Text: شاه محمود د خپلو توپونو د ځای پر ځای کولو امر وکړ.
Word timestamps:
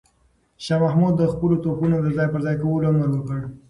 شاه 0.63 0.81
محمود 0.83 1.13
د 1.17 1.23
خپلو 1.33 1.55
توپونو 1.63 1.95
د 2.01 2.07
ځای 2.17 2.27
پر 2.33 2.39
ځای 2.45 2.55
کولو 2.61 2.87
امر 2.89 3.09
وکړ. 3.13 3.39